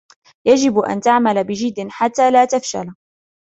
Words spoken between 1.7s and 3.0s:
حتى لا تفشل.